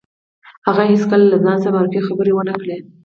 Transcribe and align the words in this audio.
هغه 0.67 0.83
هېڅکله 0.91 1.25
له 1.31 1.37
ځان 1.43 1.57
سره 1.63 1.73
منفي 1.75 1.99
خبرې 2.07 2.31
ونه 2.33 2.53
کړې. 2.61 2.77